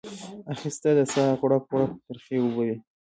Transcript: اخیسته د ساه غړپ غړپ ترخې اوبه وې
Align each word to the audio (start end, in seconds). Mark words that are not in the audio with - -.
اخیسته 0.53 0.89
د 0.97 0.99
ساه 1.13 1.31
غړپ 1.39 1.63
غړپ 1.71 1.93
ترخې 2.07 2.35
اوبه 2.41 2.61
وې 2.67 2.75